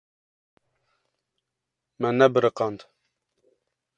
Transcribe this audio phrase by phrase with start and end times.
[1.99, 2.79] Me nebiriqand.